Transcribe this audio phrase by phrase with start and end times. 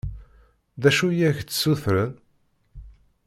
[0.81, 2.11] D acu i ak-d-ssutren?